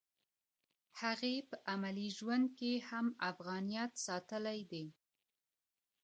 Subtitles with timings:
[1.01, 4.85] هغې په عملي ژوند کې هم افغانیت ساتلی دی